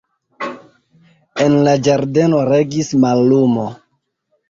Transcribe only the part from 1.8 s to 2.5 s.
ĝardeno